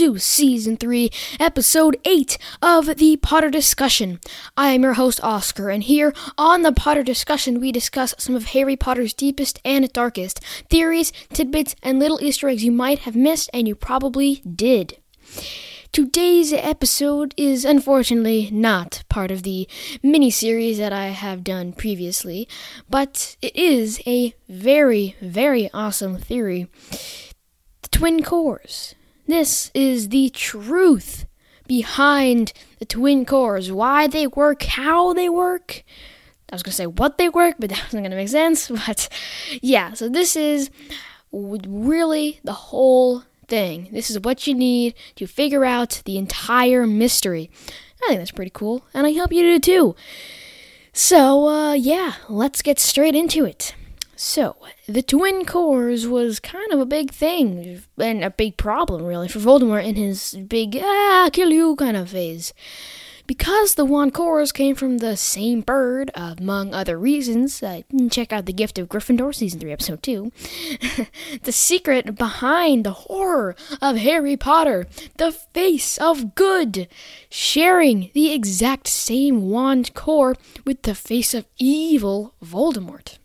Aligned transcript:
to 0.00 0.16
Season 0.16 0.78
3, 0.78 1.10
Episode 1.38 1.98
8 2.06 2.38
of 2.62 2.96
the 2.96 3.18
Potter 3.18 3.50
Discussion. 3.50 4.18
I 4.56 4.70
am 4.70 4.82
your 4.82 4.94
host, 4.94 5.22
Oscar, 5.22 5.68
and 5.68 5.82
here 5.82 6.14
on 6.38 6.62
the 6.62 6.72
Potter 6.72 7.02
Discussion, 7.02 7.60
we 7.60 7.70
discuss 7.70 8.14
some 8.16 8.34
of 8.34 8.46
Harry 8.46 8.76
Potter's 8.76 9.12
deepest 9.12 9.60
and 9.62 9.92
darkest 9.92 10.40
theories, 10.70 11.12
tidbits, 11.34 11.76
and 11.82 11.98
little 11.98 12.18
Easter 12.22 12.48
eggs 12.48 12.64
you 12.64 12.72
might 12.72 13.00
have 13.00 13.14
missed, 13.14 13.50
and 13.52 13.68
you 13.68 13.74
probably 13.74 14.36
did. 14.36 14.96
Today's 15.92 16.54
episode 16.54 17.34
is 17.36 17.66
unfortunately 17.66 18.48
not 18.50 19.02
part 19.10 19.30
of 19.30 19.42
the 19.42 19.68
mini 20.02 20.30
series 20.30 20.78
that 20.78 20.94
I 20.94 21.08
have 21.08 21.44
done 21.44 21.74
previously, 21.74 22.48
but 22.88 23.36
it 23.42 23.54
is 23.54 24.00
a 24.06 24.34
very, 24.48 25.14
very 25.20 25.68
awesome 25.74 26.16
theory. 26.16 26.68
The 27.82 27.88
twin 27.90 28.22
cores. 28.22 28.94
This 29.30 29.70
is 29.74 30.08
the 30.08 30.28
truth 30.30 31.24
behind 31.68 32.52
the 32.80 32.84
twin 32.84 33.24
cores, 33.24 33.70
why 33.70 34.08
they 34.08 34.26
work, 34.26 34.64
how 34.64 35.12
they 35.12 35.28
work. 35.28 35.84
I 36.50 36.56
was 36.56 36.64
going 36.64 36.72
to 36.72 36.76
say 36.76 36.88
what 36.88 37.16
they 37.16 37.28
work, 37.28 37.54
but 37.60 37.70
that 37.70 37.84
wasn't 37.84 38.02
going 38.02 38.10
to 38.10 38.16
make 38.16 38.28
sense. 38.28 38.68
But 38.86 39.08
yeah, 39.62 39.92
so 39.92 40.08
this 40.08 40.34
is 40.34 40.68
really 41.30 42.40
the 42.42 42.54
whole 42.54 43.22
thing. 43.46 43.90
This 43.92 44.10
is 44.10 44.18
what 44.18 44.48
you 44.48 44.54
need 44.54 44.94
to 45.14 45.28
figure 45.28 45.64
out 45.64 46.02
the 46.06 46.18
entire 46.18 46.84
mystery. 46.84 47.52
I 48.02 48.08
think 48.08 48.20
that's 48.22 48.32
pretty 48.32 48.50
cool, 48.52 48.84
and 48.92 49.06
I 49.06 49.12
hope 49.12 49.32
you 49.32 49.44
do 49.44 49.60
too. 49.60 49.94
So, 50.92 51.46
uh, 51.46 51.74
yeah, 51.74 52.14
let's 52.28 52.62
get 52.62 52.80
straight 52.80 53.14
into 53.14 53.44
it. 53.44 53.76
So, 54.22 54.56
the 54.86 55.00
twin 55.00 55.46
cores 55.46 56.06
was 56.06 56.40
kind 56.40 56.72
of 56.72 56.78
a 56.78 56.84
big 56.84 57.10
thing, 57.10 57.80
and 57.96 58.22
a 58.22 58.28
big 58.28 58.58
problem, 58.58 59.02
really, 59.06 59.28
for 59.28 59.38
Voldemort 59.38 59.82
in 59.82 59.94
his 59.94 60.36
big, 60.46 60.78
ah, 60.78 61.30
kill 61.32 61.48
you 61.48 61.74
kind 61.76 61.96
of 61.96 62.10
phase. 62.10 62.52
Because 63.26 63.76
the 63.76 63.86
wand 63.86 64.12
cores 64.12 64.52
came 64.52 64.74
from 64.74 64.98
the 64.98 65.16
same 65.16 65.62
bird, 65.62 66.10
among 66.14 66.74
other 66.74 66.98
reasons, 66.98 67.62
uh, 67.62 67.80
check 68.10 68.30
out 68.30 68.44
The 68.44 68.52
Gift 68.52 68.78
of 68.78 68.90
Gryffindor, 68.90 69.34
Season 69.34 69.58
3, 69.58 69.72
Episode 69.72 70.02
2. 70.02 70.30
the 71.44 71.52
secret 71.52 72.14
behind 72.16 72.84
the 72.84 72.92
horror 72.92 73.56
of 73.80 73.96
Harry 73.96 74.36
Potter, 74.36 74.86
the 75.16 75.32
face 75.32 75.96
of 75.96 76.34
good, 76.34 76.88
sharing 77.30 78.10
the 78.12 78.32
exact 78.32 78.86
same 78.86 79.48
wand 79.48 79.94
core 79.94 80.36
with 80.66 80.82
the 80.82 80.94
face 80.94 81.32
of 81.32 81.46
evil 81.58 82.34
Voldemort. 82.44 83.16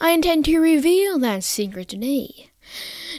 I 0.00 0.10
intend 0.10 0.44
to 0.46 0.58
reveal 0.58 1.18
that 1.18 1.44
secret 1.44 1.88
today. 1.88 2.50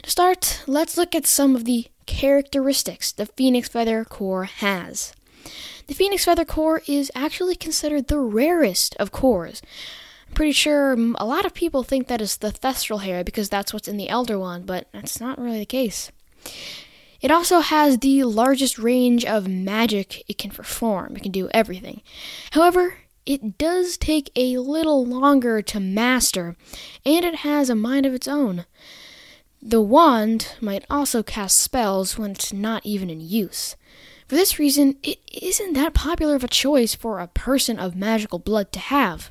To 0.02 0.10
start, 0.10 0.62
let's 0.66 0.96
look 0.96 1.14
at 1.14 1.26
some 1.26 1.56
of 1.56 1.64
the 1.64 1.86
characteristics 2.06 3.12
the 3.12 3.26
Phoenix 3.26 3.68
Feather 3.68 4.04
core 4.04 4.44
has. 4.44 5.12
The 5.86 5.94
Phoenix 5.94 6.24
Feather 6.24 6.44
core 6.44 6.82
is 6.86 7.10
actually 7.14 7.56
considered 7.56 8.08
the 8.08 8.18
rarest 8.18 8.94
of 8.96 9.12
cores. 9.12 9.60
I'm 10.28 10.34
pretty 10.34 10.52
sure 10.52 10.92
a 10.92 11.24
lot 11.24 11.44
of 11.44 11.54
people 11.54 11.82
think 11.82 12.06
that 12.06 12.20
is 12.20 12.36
the 12.36 12.52
Thestral 12.52 13.02
hair 13.02 13.24
because 13.24 13.48
that's 13.48 13.72
what's 13.72 13.88
in 13.88 13.96
the 13.96 14.08
Elder 14.08 14.38
Wand, 14.38 14.66
but 14.66 14.86
that's 14.92 15.20
not 15.20 15.40
really 15.40 15.58
the 15.58 15.66
case. 15.66 16.12
It 17.20 17.30
also 17.30 17.60
has 17.60 17.98
the 17.98 18.24
largest 18.24 18.78
range 18.78 19.24
of 19.24 19.46
magic 19.46 20.24
it 20.28 20.38
can 20.38 20.50
perform. 20.50 21.16
It 21.16 21.22
can 21.22 21.32
do 21.32 21.50
everything. 21.52 22.00
However, 22.52 22.94
it 23.30 23.58
does 23.58 23.96
take 23.96 24.32
a 24.34 24.58
little 24.58 25.06
longer 25.06 25.62
to 25.62 25.78
master, 25.78 26.56
and 27.06 27.24
it 27.24 27.36
has 27.36 27.70
a 27.70 27.76
mind 27.76 28.04
of 28.04 28.12
its 28.12 28.26
own. 28.26 28.64
The 29.62 29.80
wand 29.80 30.56
might 30.60 30.84
also 30.90 31.22
cast 31.22 31.58
spells 31.58 32.18
when 32.18 32.32
it's 32.32 32.52
not 32.52 32.84
even 32.84 33.08
in 33.08 33.20
use. 33.20 33.76
For 34.26 34.34
this 34.34 34.58
reason, 34.58 34.96
it 35.04 35.20
isn't 35.32 35.74
that 35.74 35.94
popular 35.94 36.34
of 36.34 36.42
a 36.42 36.48
choice 36.48 36.96
for 36.96 37.20
a 37.20 37.28
person 37.28 37.78
of 37.78 37.94
magical 37.94 38.40
blood 38.40 38.72
to 38.72 38.80
have. 38.80 39.30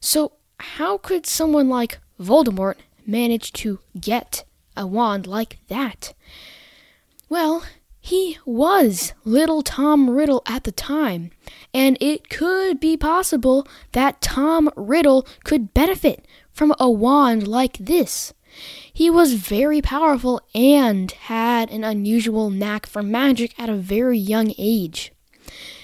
So, 0.00 0.32
how 0.58 0.98
could 0.98 1.24
someone 1.24 1.68
like 1.68 2.00
Voldemort 2.18 2.78
manage 3.06 3.52
to 3.52 3.78
get 4.00 4.44
a 4.76 4.88
wand 4.88 5.28
like 5.28 5.58
that? 5.68 6.14
Well, 7.28 7.62
he 8.04 8.36
was 8.44 9.14
little 9.24 9.62
Tom 9.62 10.10
Riddle 10.10 10.42
at 10.44 10.64
the 10.64 10.72
time, 10.72 11.30
and 11.72 11.96
it 12.02 12.28
could 12.28 12.78
be 12.78 12.98
possible 12.98 13.66
that 13.92 14.20
Tom 14.20 14.68
Riddle 14.76 15.26
could 15.42 15.72
benefit 15.72 16.26
from 16.52 16.74
a 16.78 16.90
wand 16.90 17.48
like 17.48 17.78
this. 17.78 18.34
He 18.92 19.08
was 19.08 19.32
very 19.32 19.80
powerful 19.80 20.42
and 20.54 21.10
had 21.12 21.70
an 21.70 21.82
unusual 21.82 22.50
knack 22.50 22.84
for 22.84 23.02
magic 23.02 23.58
at 23.58 23.70
a 23.70 23.74
very 23.74 24.18
young 24.18 24.52
age. 24.58 25.10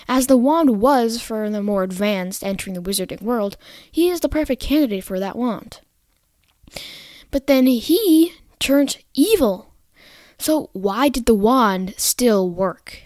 As 0.07 0.27
the 0.27 0.37
wand 0.37 0.79
was 0.79 1.23
for 1.23 1.49
the 1.49 1.63
more 1.63 1.85
advanced 1.85 2.45
entering 2.45 2.75
the 2.75 2.83
wizarding 2.83 3.23
world, 3.23 3.57
he 3.91 4.11
is 4.11 4.21
the 4.21 4.29
perfect 4.29 4.61
candidate 4.61 5.05
for 5.05 5.19
that 5.19 5.37
wand. 5.37 5.81
But 7.31 7.47
then 7.47 7.67
he 7.67 8.35
turned 8.59 8.99
evil 9.15 9.70
so, 10.41 10.71
why 10.73 11.09
did 11.09 11.27
the 11.27 11.35
wand 11.35 11.95
still 11.97 12.49
work? 12.49 13.03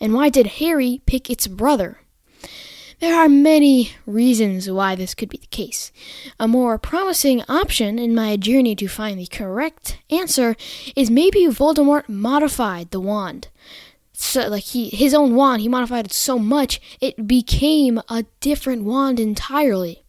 And 0.00 0.12
why 0.12 0.28
did 0.28 0.58
Harry 0.58 1.00
pick 1.06 1.30
its 1.30 1.46
brother? 1.46 2.00
There 3.00 3.14
are 3.14 3.28
many 3.28 3.92
reasons 4.06 4.70
why 4.70 4.94
this 4.94 5.14
could 5.14 5.28
be 5.28 5.38
the 5.38 5.46
case. 5.46 5.92
A 6.38 6.48
more 6.48 6.78
promising 6.78 7.42
option 7.48 7.98
in 7.98 8.14
my 8.14 8.36
journey 8.36 8.74
to 8.76 8.88
find 8.88 9.18
the 9.18 9.26
correct 9.26 9.98
answer 10.10 10.56
is 10.96 11.10
maybe 11.10 11.46
Voldemort 11.46 12.08
modified 12.08 12.90
the 12.90 13.00
wand. 13.00 13.48
So, 14.12 14.48
like 14.48 14.62
he, 14.62 14.90
his 14.90 15.12
own 15.12 15.34
wand, 15.34 15.60
he 15.62 15.68
modified 15.68 16.06
it 16.06 16.12
so 16.12 16.38
much 16.38 16.80
it 17.00 17.26
became 17.26 18.00
a 18.08 18.24
different 18.40 18.84
wand 18.84 19.18
entirely. 19.18 20.03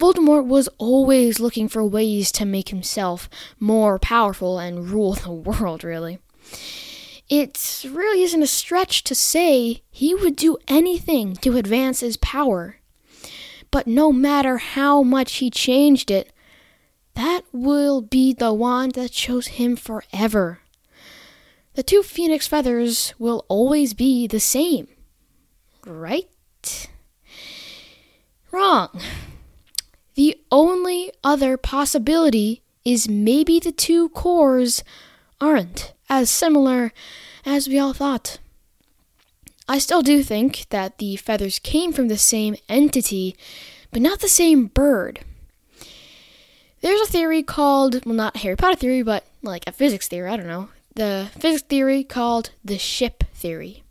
Voldemort 0.00 0.46
was 0.46 0.66
always 0.78 1.40
looking 1.40 1.68
for 1.68 1.84
ways 1.84 2.32
to 2.32 2.46
make 2.46 2.70
himself 2.70 3.28
more 3.58 3.98
powerful 3.98 4.58
and 4.58 4.88
rule 4.88 5.12
the 5.12 5.30
world, 5.30 5.84
really. 5.84 6.18
It 7.28 7.84
really 7.86 8.22
isn't 8.22 8.42
a 8.42 8.46
stretch 8.46 9.04
to 9.04 9.14
say 9.14 9.82
he 9.90 10.14
would 10.14 10.36
do 10.36 10.56
anything 10.66 11.36
to 11.36 11.58
advance 11.58 12.00
his 12.00 12.16
power. 12.16 12.76
But 13.70 13.86
no 13.86 14.10
matter 14.10 14.56
how 14.56 15.02
much 15.02 15.34
he 15.34 15.50
changed 15.50 16.10
it, 16.10 16.32
that 17.14 17.42
will 17.52 18.00
be 18.00 18.32
the 18.32 18.54
wand 18.54 18.92
that 18.92 19.10
chose 19.10 19.48
him 19.48 19.76
forever. 19.76 20.60
The 21.74 21.82
two 21.82 22.02
phoenix 22.02 22.46
feathers 22.46 23.12
will 23.18 23.44
always 23.48 23.92
be 23.92 24.26
the 24.26 24.40
same. 24.40 24.88
Right? 25.84 26.30
Wrong. 28.50 28.98
The 30.14 30.38
only 30.50 31.12
other 31.22 31.56
possibility 31.56 32.62
is 32.84 33.08
maybe 33.08 33.60
the 33.60 33.72
two 33.72 34.08
cores 34.10 34.82
aren't 35.40 35.92
as 36.08 36.30
similar 36.30 36.92
as 37.46 37.68
we 37.68 37.78
all 37.78 37.92
thought. 37.92 38.38
I 39.68 39.78
still 39.78 40.02
do 40.02 40.22
think 40.22 40.66
that 40.70 40.98
the 40.98 41.16
feathers 41.16 41.60
came 41.60 41.92
from 41.92 42.08
the 42.08 42.18
same 42.18 42.56
entity, 42.68 43.36
but 43.92 44.02
not 44.02 44.20
the 44.20 44.28
same 44.28 44.66
bird. 44.66 45.20
There's 46.80 47.00
a 47.02 47.06
theory 47.06 47.42
called, 47.42 48.04
well, 48.04 48.14
not 48.14 48.38
Harry 48.38 48.56
Potter 48.56 48.76
theory, 48.76 49.02
but 49.02 49.24
like 49.42 49.64
a 49.66 49.72
physics 49.72 50.08
theory, 50.08 50.28
I 50.28 50.36
don't 50.36 50.48
know. 50.48 50.70
The 50.96 51.28
physics 51.38 51.62
theory 51.62 52.02
called 52.02 52.50
the 52.64 52.78
ship 52.78 53.22
theory. 53.32 53.84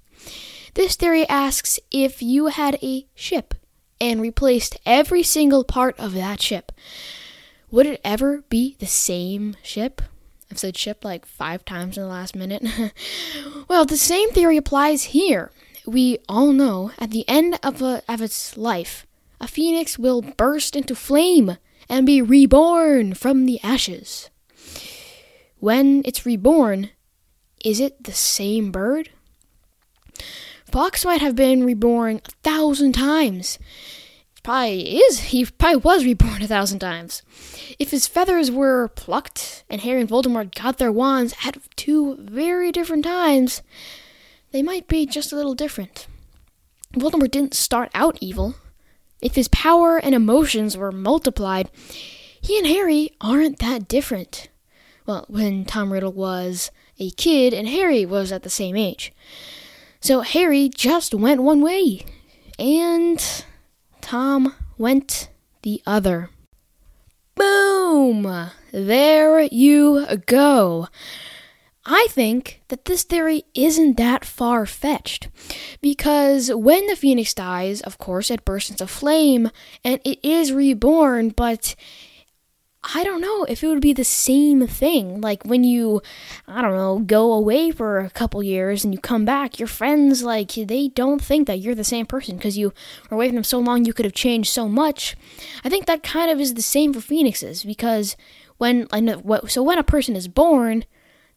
This 0.74 0.96
theory 0.96 1.28
asks 1.30 1.80
if 1.92 2.22
you 2.22 2.48
had 2.48 2.78
a 2.84 3.06
ship 3.16 3.54
and 4.02 4.22
replaced 4.22 4.80
every 4.86 5.24
single 5.24 5.64
part 5.64 6.00
of 6.00 6.14
that 6.14 6.42
ship, 6.42 6.72
would 7.72 7.86
it 7.86 8.02
ever 8.04 8.44
be 8.50 8.76
the 8.80 8.86
same 8.86 9.56
ship? 9.62 10.02
I've 10.52 10.58
said 10.58 10.78
ship 10.78 11.06
like 11.06 11.26
five 11.26 11.64
times 11.64 11.98
in 11.98 12.04
the 12.04 12.10
last 12.10 12.36
minute. 12.36 12.66
well, 13.68 13.86
the 13.86 13.98
same 13.98 14.32
theory 14.32 14.58
applies 14.58 15.06
here. 15.06 15.52
We 15.86 16.20
all 16.28 16.52
know 16.52 16.92
at 16.98 17.12
the 17.12 17.28
end 17.28 17.60
of, 17.62 17.82
a, 17.82 18.02
of 18.08 18.22
its 18.22 18.58
life, 18.58 19.06
a 19.40 19.48
phoenix 19.48 20.00
will 20.00 20.22
burst 20.22 20.76
into 20.76 20.96
flame 20.96 21.58
and 21.88 22.06
be 22.06 22.22
reborn 22.22 23.14
from 23.14 23.46
the 23.46 23.60
ashes. 23.64 24.30
When 25.60 26.02
it's 26.06 26.26
reborn, 26.26 26.90
is 27.64 27.80
it 27.80 28.04
the 28.04 28.14
same 28.14 28.72
bird? 28.72 29.10
Fawkes 30.72 31.06
might 31.06 31.22
have 31.22 31.36
been 31.36 31.66
reborn 31.66 32.22
a 32.26 32.32
thousand 32.44 32.94
times. 32.94 33.60
Probably 34.44 34.98
is. 34.98 35.20
He 35.20 35.46
probably 35.46 35.78
was 35.78 36.06
reborn 36.06 36.42
a 36.42 36.48
thousand 36.48 36.80
times. 36.80 37.24
If 37.78 37.92
his 37.92 38.08
feathers 38.08 38.52
were 38.52 38.88
plucked 38.90 39.64
and 39.70 39.82
Harry 39.82 40.02
and 40.02 40.10
Voldemort 40.10 40.56
got 40.56 40.78
their 40.78 40.92
wands 40.92 41.34
at 41.44 41.58
two 41.76 42.18
very 42.20 42.72
different 42.72 43.04
times, 43.04 43.62
they 44.52 44.64
might 44.64 44.88
be 44.88 45.06
just 45.06 45.32
a 45.32 45.36
little 45.36 45.56
different. 45.56 46.08
Voldemort 46.94 47.32
didn't 47.32 47.54
start 47.54 47.92
out 47.94 48.18
evil. 48.22 48.56
If 49.22 49.36
his 49.36 49.48
power 49.50 49.98
and 49.98 50.16
emotions 50.16 50.78
were 50.78 50.92
multiplied, 50.92 51.70
he 52.42 52.58
and 52.58 52.68
Harry 52.68 53.12
aren't 53.20 53.60
that 53.60 53.88
different. 53.88 54.50
Well, 55.06 55.26
when 55.28 55.66
Tom 55.66 55.92
Riddle 55.92 56.14
was 56.14 56.72
a 57.00 57.12
kid, 57.12 57.54
and 57.54 57.68
Harry 57.68 58.06
was 58.06 58.32
at 58.32 58.44
the 58.44 58.50
same 58.50 58.76
age. 58.76 59.14
So 60.02 60.22
Harry 60.22 60.70
just 60.70 61.14
went 61.14 61.44
one 61.44 61.62
way, 61.62 62.06
and 62.58 63.44
Tom 64.02 64.56
went 64.78 65.30
the 65.62 65.82
other. 65.86 66.30
Boom! 67.36 68.50
There 68.72 69.42
you 69.42 70.06
go. 70.26 70.88
I 71.86 72.08
think 72.12 72.62
that 72.68 72.86
this 72.86 73.04
theory 73.04 73.44
isn't 73.56 73.98
that 73.98 74.24
far 74.24 74.66
fetched. 74.66 75.28
Because 75.82 76.54
when 76.54 76.86
the 76.88 76.96
phoenix 76.96 77.34
dies, 77.34 77.82
of 77.82 77.98
course, 77.98 78.30
it 78.30 78.46
bursts 78.46 78.70
into 78.70 78.86
flame 78.86 79.50
and 79.84 80.00
it 80.06 80.20
is 80.24 80.54
reborn, 80.54 81.30
but 81.30 81.76
I 82.82 83.04
don't 83.04 83.20
know 83.20 83.44
if 83.44 83.62
it 83.62 83.68
would 83.68 83.82
be 83.82 83.92
the 83.92 84.06
same 84.06 84.66
thing. 84.66 85.20
Like 85.20 85.44
when 85.44 85.66
you, 85.66 86.02
I 86.48 86.62
don't 86.62 86.76
know, 86.76 87.00
go 87.00 87.34
away 87.34 87.72
for 87.72 88.00
a 88.00 88.10
couple 88.10 88.42
years 88.42 88.86
and 88.86 88.94
you 88.94 89.00
come 89.00 89.26
back, 89.26 89.60
your 89.60 89.68
friends, 89.68 90.24
like, 90.24 90.54
they 90.54 90.88
don't 90.88 91.22
think 91.22 91.48
that 91.48 91.60
you're 91.60 91.76
the 91.76 91.84
same 91.84 92.06
person 92.06 92.38
because 92.38 92.58
you 92.58 92.74
were 93.10 93.16
away 93.16 93.28
from 93.28 93.36
them 93.36 93.44
so 93.44 93.60
long 93.60 93.84
you 93.84 93.94
could 93.94 94.06
have 94.06 94.14
changed 94.14 94.52
so 94.52 94.70
much. 94.70 95.18
I 95.64 95.70
think 95.70 95.88
that 95.88 96.04
kind 96.04 96.32
of 96.32 96.40
is 96.40 96.54
the 96.54 96.62
same 96.62 96.94
for 96.94 97.02
phoenixes 97.02 97.66
because 97.66 98.16
when, 98.58 98.88
so 99.48 99.62
when 99.62 99.78
a 99.78 99.84
person 99.84 100.16
is 100.16 100.30
born, 100.30 100.86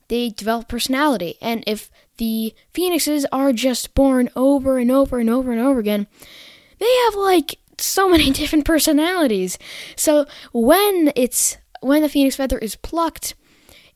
they 0.09 0.31
develop 0.31 0.69
personality. 0.69 1.39
And 1.41 1.65
if 1.67 1.91
the 2.19 2.55
phoenixes 2.73 3.27
are 3.33 3.53
just 3.53 3.95
born 3.95 4.31
over 4.37 4.79
and 4.79 4.93
over 4.93 5.19
and 5.19 5.29
over 5.29 5.51
and 5.51 5.61
over 5.61 5.81
again, 5.81 6.07
they 6.79 6.95
have 7.05 7.15
like 7.15 7.59
so 7.79 8.09
many 8.09 8.31
different 8.33 8.65
personalities. 8.65 9.59
So 9.97 10.27
when 10.53 11.13
it's 11.17 11.59
when 11.81 12.03
the 12.03 12.09
phoenix 12.09 12.37
feather 12.37 12.59
is 12.59 12.77
plucked, 12.77 13.35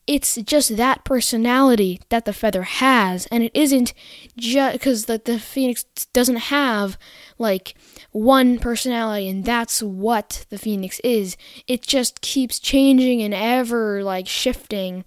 it's 0.07 0.35
just 0.37 0.77
that 0.77 1.03
personality 1.03 1.99
that 2.09 2.23
the 2.23 2.33
feather 2.33 2.63
has, 2.63 3.25
and 3.27 3.43
it 3.43 3.51
isn't 3.53 3.93
just 4.37 4.73
because 4.73 5.05
the, 5.05 5.21
the 5.23 5.37
phoenix 5.37 5.83
doesn't 6.13 6.37
have 6.37 6.97
like 7.37 7.75
one 8.11 8.57
personality, 8.57 9.27
and 9.27 9.43
that's 9.43 9.83
what 9.83 10.45
the 10.49 10.57
phoenix 10.57 10.99
is. 11.01 11.35
It 11.67 11.81
just 11.81 12.21
keeps 12.21 12.57
changing 12.57 13.21
and 13.21 13.33
ever 13.33 14.01
like 14.01 14.27
shifting. 14.27 15.03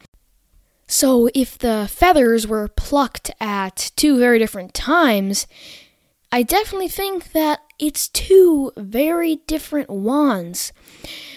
So 0.87 1.31
if 1.35 1.57
the 1.57 1.89
feathers 1.91 2.47
were 2.47 2.69
plucked 2.69 3.31
at 3.41 3.93
two 3.97 4.19
very 4.19 4.39
different 4.39 4.75
times, 4.75 5.47
I 6.32 6.43
definitely 6.43 6.88
think 6.88 7.32
that 7.32 7.61
it's 7.79 8.09
two 8.09 8.73
very 8.77 9.37
different 9.47 9.91
wands. 9.91 10.73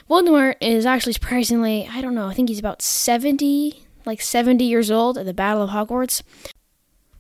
Voldemort 0.10 0.56
is 0.62 0.86
actually 0.86 1.14
surprisingly, 1.14 1.90
I 1.92 2.02
don't 2.02 2.14
know, 2.14 2.28
I 2.28 2.34
think 2.34 2.50
he's 2.50 2.60
about 2.60 2.82
70, 2.82 3.84
like 4.06 4.22
70 4.22 4.64
years 4.64 4.92
old 4.92 5.18
at 5.18 5.26
the 5.26 5.34
Battle 5.34 5.64
of 5.64 5.72
Hogwarts. 5.72 6.22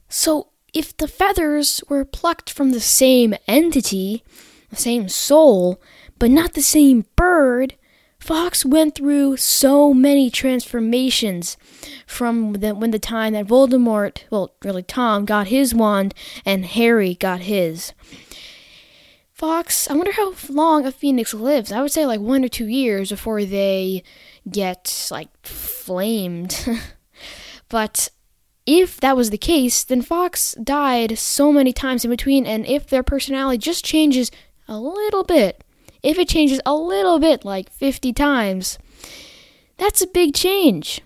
So 0.07 0.49
if 0.73 0.95
the 0.95 1.07
feathers 1.07 1.81
were 1.89 2.05
plucked 2.05 2.51
from 2.51 2.71
the 2.71 2.79
same 2.79 3.33
entity, 3.47 4.23
the 4.69 4.75
same 4.75 5.09
soul, 5.09 5.81
but 6.19 6.29
not 6.29 6.53
the 6.53 6.61
same 6.61 7.05
bird, 7.15 7.75
Fawkes 8.23 8.63
went 8.63 8.95
through 8.95 9.35
so 9.35 9.93
many 9.93 10.29
transformations 10.29 11.57
from 12.07 12.53
the, 12.53 12.73
when 12.73 12.91
the 12.91 12.97
time 12.97 13.33
that 13.33 13.47
Voldemort, 13.47 14.19
well, 14.29 14.55
really 14.63 14.81
Tom, 14.81 15.25
got 15.25 15.47
his 15.47 15.75
wand 15.75 16.13
and 16.45 16.65
Harry 16.65 17.15
got 17.15 17.41
his. 17.41 17.91
Fawkes, 19.33 19.89
I 19.89 19.93
wonder 19.95 20.13
how 20.13 20.33
long 20.47 20.85
a 20.85 20.91
phoenix 20.93 21.33
lives. 21.33 21.73
I 21.73 21.81
would 21.81 21.91
say 21.91 22.05
like 22.05 22.21
one 22.21 22.45
or 22.45 22.47
two 22.47 22.67
years 22.67 23.09
before 23.09 23.43
they 23.43 24.03
get 24.49 25.09
like 25.11 25.27
flamed. 25.45 26.65
but 27.67 28.07
if 28.65 29.01
that 29.01 29.17
was 29.17 29.31
the 29.31 29.37
case, 29.37 29.83
then 29.83 30.01
Fawkes 30.01 30.53
died 30.63 31.17
so 31.17 31.51
many 31.51 31.73
times 31.73 32.05
in 32.05 32.09
between, 32.09 32.45
and 32.45 32.65
if 32.67 32.87
their 32.87 33.03
personality 33.03 33.57
just 33.57 33.83
changes 33.83 34.31
a 34.65 34.79
little 34.79 35.25
bit, 35.25 35.61
if 36.03 36.19
it 36.19 36.27
changes 36.27 36.59
a 36.65 36.75
little 36.75 37.17
bit, 37.17 37.45
like 37.45 37.71
50 37.71 38.13
times, 38.13 38.77
that's 39.77 40.01
a 40.01 40.07
big 40.07 40.35
change. 40.35 41.01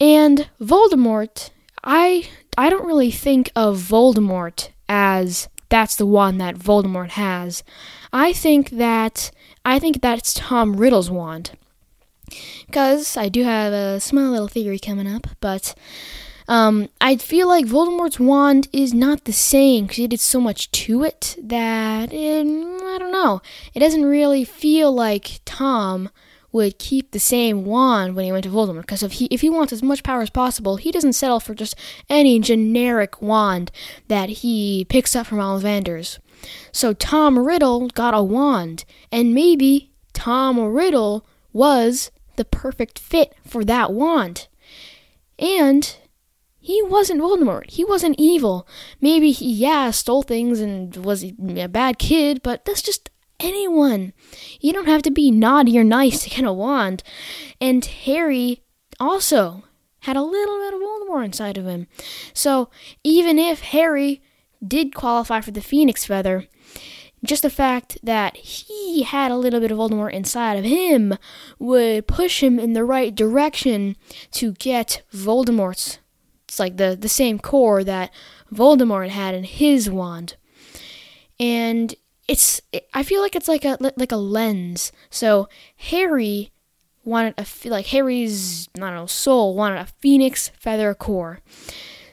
And 0.00 0.48
Voldemort, 0.60 1.50
I 1.82 2.28
I 2.58 2.68
don't 2.68 2.86
really 2.86 3.10
think 3.10 3.50
of 3.56 3.78
Voldemort 3.78 4.68
as 4.88 5.48
that's 5.68 5.96
the 5.96 6.06
wand 6.06 6.40
that 6.40 6.56
Voldemort 6.56 7.10
has. 7.10 7.62
I 8.12 8.32
think 8.32 8.70
that 8.70 9.30
I 9.64 9.78
think 9.78 10.00
that's 10.02 10.34
Tom 10.34 10.76
Riddle's 10.76 11.10
wand. 11.10 11.52
Cuz 12.72 13.16
I 13.16 13.28
do 13.28 13.44
have 13.44 13.72
a 13.72 14.00
small 14.00 14.32
little 14.32 14.48
theory 14.48 14.78
coming 14.78 15.06
up, 15.06 15.28
but 15.40 15.74
um, 16.46 16.88
I 17.00 17.16
feel 17.16 17.48
like 17.48 17.66
Voldemort's 17.66 18.20
wand 18.20 18.68
is 18.72 18.92
not 18.92 19.24
the 19.24 19.32
same 19.32 19.84
because 19.84 19.96
he 19.96 20.08
did 20.08 20.20
so 20.20 20.40
much 20.40 20.70
to 20.72 21.02
it 21.02 21.36
that 21.42 22.12
it, 22.12 22.46
I 22.46 22.98
don't 22.98 23.12
know. 23.12 23.40
It 23.72 23.80
doesn't 23.80 24.04
really 24.04 24.44
feel 24.44 24.92
like 24.92 25.40
Tom 25.44 26.10
would 26.52 26.78
keep 26.78 27.10
the 27.10 27.18
same 27.18 27.64
wand 27.64 28.14
when 28.14 28.24
he 28.24 28.30
went 28.30 28.44
to 28.44 28.50
Voldemort 28.50 28.82
because 28.82 29.02
if 29.02 29.12
he 29.12 29.24
if 29.26 29.40
he 29.40 29.50
wants 29.50 29.72
as 29.72 29.82
much 29.82 30.04
power 30.04 30.22
as 30.22 30.30
possible, 30.30 30.76
he 30.76 30.92
doesn't 30.92 31.14
settle 31.14 31.40
for 31.40 31.54
just 31.54 31.74
any 32.08 32.38
generic 32.38 33.20
wand 33.20 33.72
that 34.08 34.28
he 34.28 34.86
picks 34.88 35.16
up 35.16 35.26
from 35.26 35.38
Ollivanders. 35.38 36.18
So 36.70 36.92
Tom 36.92 37.38
Riddle 37.38 37.88
got 37.88 38.14
a 38.14 38.22
wand, 38.22 38.84
and 39.10 39.34
maybe 39.34 39.90
Tom 40.12 40.60
Riddle 40.60 41.26
was 41.52 42.10
the 42.36 42.44
perfect 42.44 42.98
fit 42.98 43.34
for 43.46 43.64
that 43.64 43.92
wand. 43.92 44.46
And 45.38 45.96
he 46.64 46.80
wasn't 46.80 47.20
Voldemort. 47.20 47.70
He 47.70 47.84
wasn't 47.84 48.18
evil. 48.18 48.66
Maybe 48.98 49.32
he, 49.32 49.52
yeah, 49.52 49.90
stole 49.90 50.22
things 50.22 50.60
and 50.60 50.96
was 50.96 51.22
a 51.22 51.68
bad 51.68 51.98
kid, 51.98 52.40
but 52.42 52.64
that's 52.64 52.80
just 52.80 53.10
anyone. 53.38 54.14
You 54.62 54.72
don't 54.72 54.88
have 54.88 55.02
to 55.02 55.10
be 55.10 55.30
naughty 55.30 55.78
or 55.78 55.84
nice 55.84 56.22
to 56.24 56.30
get 56.30 56.42
a 56.42 56.54
wand. 56.54 57.02
And 57.60 57.84
Harry 57.84 58.62
also 58.98 59.64
had 60.00 60.16
a 60.16 60.22
little 60.22 60.56
bit 60.56 60.72
of 60.72 60.80
Voldemort 60.80 61.26
inside 61.26 61.58
of 61.58 61.66
him. 61.66 61.86
So 62.32 62.70
even 63.02 63.38
if 63.38 63.60
Harry 63.60 64.22
did 64.66 64.94
qualify 64.94 65.42
for 65.42 65.50
the 65.50 65.60
Phoenix 65.60 66.06
Feather, 66.06 66.46
just 67.22 67.42
the 67.42 67.50
fact 67.50 67.98
that 68.02 68.38
he 68.38 69.02
had 69.02 69.30
a 69.30 69.36
little 69.36 69.60
bit 69.60 69.70
of 69.70 69.76
Voldemort 69.76 70.14
inside 70.14 70.54
of 70.54 70.64
him 70.64 71.18
would 71.58 72.06
push 72.06 72.42
him 72.42 72.58
in 72.58 72.72
the 72.72 72.84
right 72.84 73.14
direction 73.14 73.96
to 74.30 74.52
get 74.52 75.02
Voldemort's 75.12 75.98
it's 76.54 76.60
like 76.60 76.76
the, 76.76 76.94
the 76.94 77.08
same 77.08 77.40
core 77.40 77.82
that 77.82 78.12
Voldemort 78.52 79.08
had 79.08 79.34
in 79.34 79.42
his 79.42 79.90
wand. 79.90 80.36
And 81.40 81.92
it's 82.28 82.60
I 82.94 83.02
feel 83.02 83.20
like 83.20 83.34
it's 83.34 83.48
like 83.48 83.64
a 83.64 83.76
like 83.80 84.12
a 84.12 84.16
lens. 84.16 84.92
So 85.10 85.48
Harry 85.76 86.52
wanted 87.04 87.34
a 87.36 87.68
like 87.68 87.86
Harry's 87.86 88.68
I 88.76 88.80
don't 88.80 88.94
know 88.94 89.06
soul 89.06 89.56
wanted 89.56 89.80
a 89.80 89.88
phoenix 89.98 90.50
feather 90.50 90.94
core. 90.94 91.40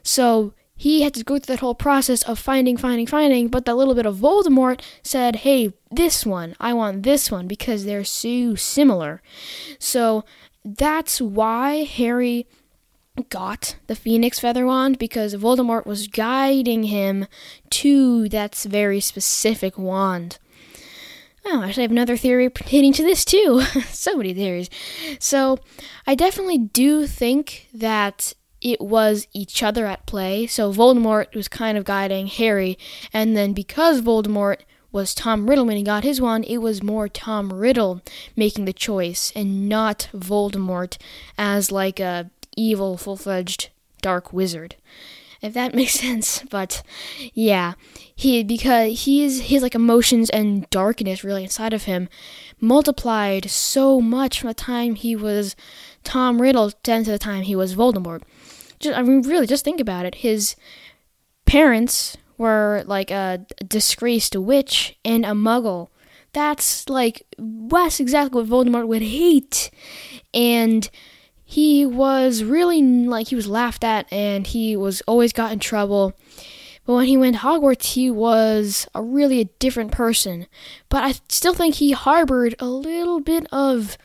So 0.01 0.55
he 0.75 1.03
had 1.03 1.13
to 1.13 1.23
go 1.23 1.37
through 1.37 1.53
that 1.53 1.61
whole 1.61 1.75
process 1.75 2.23
of 2.23 2.39
finding, 2.39 2.77
finding, 2.77 3.05
finding, 3.05 3.47
but 3.47 3.65
that 3.65 3.75
little 3.75 3.93
bit 3.93 4.07
of 4.07 4.17
Voldemort 4.17 4.81
said, 5.03 5.35
hey, 5.35 5.73
this 5.91 6.25
one, 6.25 6.55
I 6.59 6.73
want 6.73 7.03
this 7.03 7.29
one 7.29 7.47
because 7.47 7.85
they're 7.85 8.03
so 8.03 8.55
similar. 8.55 9.21
So 9.77 10.25
that's 10.65 11.21
why 11.21 11.83
Harry 11.83 12.47
got 13.29 13.75
the 13.87 13.95
Phoenix 13.95 14.39
Feather 14.39 14.65
Wand 14.65 14.97
because 14.97 15.35
Voldemort 15.35 15.85
was 15.85 16.07
guiding 16.07 16.83
him 16.83 17.27
to 17.69 18.29
that 18.29 18.55
very 18.55 18.99
specific 18.99 19.77
wand. 19.77 20.37
Oh, 21.45 21.63
actually, 21.63 21.81
I 21.81 21.85
have 21.85 21.91
another 21.91 22.17
theory 22.17 22.49
pertaining 22.49 22.93
to 22.93 23.03
this 23.03 23.25
too. 23.25 23.61
so 23.89 24.15
many 24.15 24.33
theories. 24.33 24.69
So, 25.19 25.57
I 26.05 26.15
definitely 26.15 26.59
do 26.59 27.07
think 27.07 27.67
that 27.73 28.33
it 28.61 28.79
was 28.79 29.27
each 29.33 29.63
other 29.63 29.87
at 29.87 30.05
play. 30.05 30.45
So, 30.45 30.71
Voldemort 30.71 31.33
was 31.33 31.47
kind 31.47 31.77
of 31.77 31.83
guiding 31.83 32.27
Harry, 32.27 32.77
and 33.11 33.35
then 33.35 33.53
because 33.53 34.01
Voldemort 34.01 34.57
was 34.91 35.15
Tom 35.15 35.49
Riddle 35.49 35.65
when 35.65 35.77
he 35.77 35.83
got 35.83 36.03
his 36.03 36.21
wand, 36.21 36.45
it 36.45 36.57
was 36.57 36.83
more 36.83 37.07
Tom 37.07 37.53
Riddle 37.53 38.01
making 38.35 38.65
the 38.65 38.73
choice 38.73 39.31
and 39.35 39.69
not 39.69 40.09
Voldemort 40.13 40.97
as 41.37 41.71
like 41.71 41.99
a 41.99 42.29
evil, 42.55 42.97
full 42.97 43.17
fledged 43.17 43.69
dark 44.01 44.33
wizard. 44.33 44.75
If 45.41 45.53
that 45.53 45.73
makes 45.75 45.93
sense, 45.93 46.43
but 46.49 46.83
yeah, 47.33 47.73
he 48.15 48.43
because 48.43 49.05
he's 49.05 49.41
his 49.41 49.63
like 49.63 49.75
emotions 49.75 50.29
and 50.29 50.69
darkness 50.69 51.23
really 51.23 51.43
inside 51.43 51.73
of 51.73 51.83
him 51.83 52.09
multiplied 52.59 53.49
so 53.49 53.99
much 53.99 54.39
from 54.39 54.49
the 54.49 54.53
time 54.53 54.95
he 54.95 55.15
was 55.15 55.55
Tom 56.03 56.41
Riddle 56.41 56.71
down 56.83 57.03
to 57.03 57.11
the 57.11 57.19
time 57.19 57.43
he 57.43 57.55
was 57.55 57.75
Voldemort. 57.75 58.21
Just, 58.79 58.97
I 58.97 59.01
mean, 59.01 59.21
really, 59.23 59.47
just 59.47 59.65
think 59.65 59.79
about 59.79 60.05
it. 60.05 60.15
His 60.15 60.55
parents 61.45 62.17
were 62.37 62.83
like 62.85 63.11
a 63.11 63.45
disgraced 63.67 64.35
witch 64.35 64.97
and 65.03 65.25
a 65.25 65.29
muggle. 65.29 65.89
That's 66.33 66.87
like 66.87 67.23
that's 67.37 67.99
exactly 67.99 68.41
what 68.41 68.49
Voldemort 68.49 68.87
would 68.87 69.01
hate. 69.01 69.69
And 70.33 70.89
he 71.51 71.85
was 71.85 72.45
really 72.45 72.81
like 72.81 73.27
he 73.27 73.35
was 73.35 73.45
laughed 73.45 73.83
at 73.83 74.07
and 74.09 74.47
he 74.47 74.77
was 74.77 75.01
always 75.01 75.33
got 75.33 75.51
in 75.51 75.59
trouble. 75.59 76.13
But 76.85 76.93
when 76.93 77.07
he 77.07 77.17
went 77.17 77.35
to 77.35 77.41
Hogwarts, 77.41 77.87
he 77.87 78.09
was 78.09 78.87
a 78.95 79.01
really 79.03 79.41
a 79.41 79.49
different 79.59 79.91
person. 79.91 80.47
But 80.87 81.03
I 81.03 81.13
still 81.27 81.53
think 81.53 81.75
he 81.75 81.91
harbored 81.91 82.55
a 82.59 82.67
little 82.67 83.19
bit 83.19 83.47
of 83.51 83.97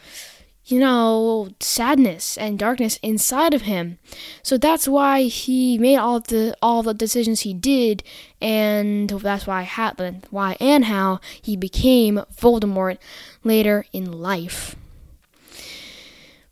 you 0.64 0.80
know, 0.80 1.50
sadness 1.60 2.36
and 2.36 2.58
darkness 2.58 2.98
inside 3.00 3.54
of 3.54 3.62
him. 3.62 4.00
So 4.42 4.58
that's 4.58 4.88
why 4.88 5.22
he 5.22 5.78
made 5.78 5.98
all 5.98 6.18
the 6.18 6.56
all 6.60 6.82
the 6.82 6.94
decisions 6.94 7.42
he 7.42 7.54
did, 7.54 8.02
and 8.40 9.08
that's 9.08 9.46
why 9.46 9.62
happened, 9.62 10.26
why 10.30 10.56
and 10.58 10.86
how 10.86 11.20
he 11.40 11.56
became 11.56 12.24
Voldemort 12.36 12.98
later 13.44 13.86
in 13.92 14.10
life. 14.10 14.74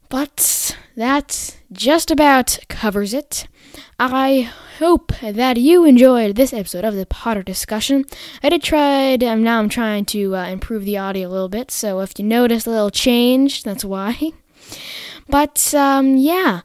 But 0.08 0.76
that 0.96 1.58
just 1.72 2.10
about 2.10 2.58
covers 2.68 3.14
it. 3.14 3.46
I 3.98 4.50
hope 4.78 5.12
that 5.20 5.56
you 5.56 5.84
enjoyed 5.84 6.36
this 6.36 6.52
episode 6.52 6.84
of 6.84 6.94
the 6.94 7.06
Potter 7.06 7.42
discussion. 7.42 8.04
I 8.42 8.48
did 8.48 8.62
try, 8.62 9.14
um, 9.14 9.42
now 9.42 9.58
I'm 9.58 9.68
trying 9.68 10.04
to 10.06 10.36
uh, 10.36 10.46
improve 10.46 10.84
the 10.84 10.98
audio 10.98 11.28
a 11.28 11.30
little 11.30 11.48
bit, 11.48 11.70
so 11.70 12.00
if 12.00 12.18
you 12.18 12.24
notice 12.24 12.66
a 12.66 12.70
little 12.70 12.90
change, 12.90 13.62
that's 13.62 13.84
why. 13.84 14.32
But, 15.28 15.72
um, 15.74 16.16
yeah. 16.16 16.60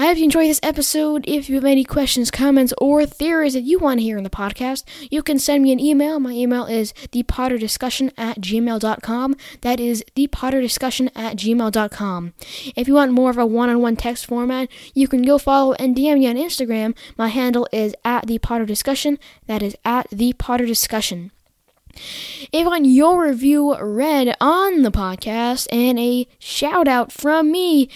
I 0.00 0.06
hope 0.06 0.16
you 0.16 0.24
enjoyed 0.24 0.48
this 0.48 0.60
episode. 0.62 1.26
If 1.28 1.50
you 1.50 1.56
have 1.56 1.64
any 1.66 1.84
questions, 1.84 2.30
comments, 2.30 2.72
or 2.78 3.04
theories 3.04 3.52
that 3.52 3.64
you 3.64 3.78
want 3.78 4.00
to 4.00 4.02
hear 4.02 4.16
in 4.16 4.24
the 4.24 4.30
podcast, 4.30 4.84
you 5.10 5.22
can 5.22 5.38
send 5.38 5.62
me 5.62 5.72
an 5.72 5.78
email. 5.78 6.18
My 6.18 6.32
email 6.32 6.64
is 6.64 6.94
thepotterdiscussion 7.12 8.12
at 8.16 8.40
gmail.com. 8.40 9.36
That 9.60 9.78
is 9.78 10.02
thepotterdiscussion 10.16 11.10
at 11.14 11.36
gmail.com. 11.36 12.32
If 12.74 12.88
you 12.88 12.94
want 12.94 13.12
more 13.12 13.28
of 13.28 13.36
a 13.36 13.44
one-on-one 13.44 13.96
text 13.96 14.24
format, 14.24 14.70
you 14.94 15.06
can 15.06 15.20
go 15.20 15.36
follow 15.36 15.74
and 15.74 15.94
DM 15.94 16.20
me 16.20 16.26
on 16.28 16.36
Instagram. 16.36 16.96
My 17.18 17.28
handle 17.28 17.68
is 17.70 17.94
at 18.02 18.26
thepotterdiscussion. 18.26 19.18
That 19.48 19.62
is 19.62 19.76
at 19.84 20.08
thepotterdiscussion. 20.08 21.30
If 22.52 22.62
you 22.62 22.66
want 22.66 22.86
your 22.86 23.22
review 23.26 23.76
read 23.78 24.36
on 24.40 24.82
the 24.82 24.90
podcast 24.90 25.68
and 25.70 26.00
a 26.00 26.26
shout 26.40 26.88
out 26.88 27.12
from 27.12 27.52
me, 27.52 27.88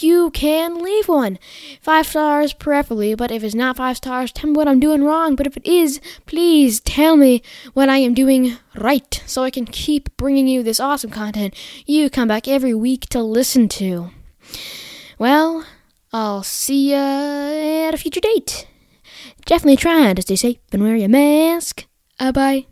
you 0.00 0.30
can 0.30 0.82
leave 0.82 1.08
one. 1.08 1.38
Five 1.82 2.06
stars, 2.06 2.54
preferably, 2.54 3.14
but 3.14 3.30
if 3.30 3.44
it's 3.44 3.54
not 3.54 3.76
five 3.76 3.98
stars, 3.98 4.32
tell 4.32 4.48
me 4.48 4.56
what 4.56 4.66
I'm 4.66 4.80
doing 4.80 5.04
wrong. 5.04 5.36
But 5.36 5.46
if 5.46 5.58
it 5.58 5.66
is, 5.66 6.00
please 6.24 6.80
tell 6.80 7.16
me 7.18 7.42
what 7.74 7.90
I 7.90 7.98
am 7.98 8.14
doing 8.14 8.56
right 8.74 9.22
so 9.26 9.44
I 9.44 9.50
can 9.50 9.66
keep 9.66 10.16
bringing 10.16 10.48
you 10.48 10.62
this 10.62 10.80
awesome 10.80 11.10
content 11.10 11.54
you 11.84 12.08
come 12.08 12.28
back 12.28 12.48
every 12.48 12.72
week 12.72 13.10
to 13.10 13.22
listen 13.22 13.68
to. 13.68 14.10
Well, 15.18 15.66
I'll 16.14 16.42
see 16.42 16.92
ya 16.92 17.88
at 17.88 17.94
a 17.94 17.98
future 17.98 18.20
date. 18.20 18.66
Definitely 19.44 19.76
try 19.76 20.14
to 20.14 20.22
stay 20.22 20.36
safe 20.36 20.56
and 20.72 20.82
wear 20.82 20.96
your 20.96 21.10
mask. 21.10 21.84
Uh, 22.18 22.32
bye. 22.32 22.64